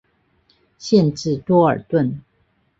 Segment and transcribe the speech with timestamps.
[0.79, 2.23] 县治多尔顿。